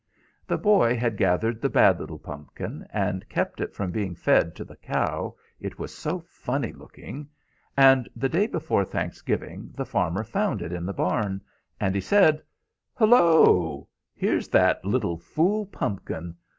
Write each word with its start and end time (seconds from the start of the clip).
The 0.47 0.57
boy 0.57 0.97
had 0.97 1.15
gathered 1.15 1.61
the 1.61 1.69
bad 1.69 1.99
little 1.99 2.17
pumpkin, 2.17 2.87
and 2.91 3.29
kept 3.29 3.61
it 3.61 3.75
from 3.75 3.91
being 3.91 4.15
fed 4.15 4.55
to 4.55 4.63
the 4.65 4.75
cow, 4.77 5.35
it 5.59 5.77
was 5.77 5.93
so 5.93 6.21
funny 6.21 6.73
looking; 6.73 7.29
and 7.77 8.09
the 8.15 8.27
day 8.27 8.47
before 8.47 8.83
Thanksgiving 8.83 9.71
the 9.75 9.85
farmer 9.85 10.23
found 10.23 10.63
it 10.63 10.71
in 10.73 10.87
the 10.87 10.91
barn, 10.93 11.39
and 11.79 11.93
he 11.93 12.01
said, 12.01 12.41
"'Hollo! 12.95 13.87
Here's 14.15 14.47
that 14.47 14.83
little 14.83 15.17
fool 15.17 15.67
pumpkin. 15.67 16.35